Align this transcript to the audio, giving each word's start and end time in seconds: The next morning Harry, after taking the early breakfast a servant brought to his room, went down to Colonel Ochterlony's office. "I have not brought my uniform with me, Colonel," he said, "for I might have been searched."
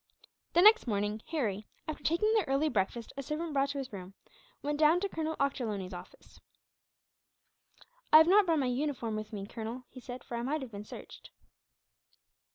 The 0.53 0.63
next 0.63 0.87
morning 0.87 1.21
Harry, 1.27 1.67
after 1.87 2.03
taking 2.03 2.33
the 2.33 2.43
early 2.47 2.69
breakfast 2.69 3.13
a 3.17 3.21
servant 3.21 3.53
brought 3.53 3.69
to 3.69 3.77
his 3.77 3.93
room, 3.93 4.15
went 4.63 4.79
down 4.79 4.99
to 5.01 5.07
Colonel 5.07 5.35
Ochterlony's 5.39 5.93
office. 5.93 6.39
"I 8.11 8.17
have 8.17 8.27
not 8.27 8.47
brought 8.47 8.57
my 8.57 8.65
uniform 8.65 9.15
with 9.15 9.31
me, 9.31 9.45
Colonel," 9.45 9.83
he 9.91 9.99
said, 9.99 10.23
"for 10.23 10.37
I 10.37 10.41
might 10.41 10.63
have 10.63 10.71
been 10.71 10.85
searched." 10.85 11.29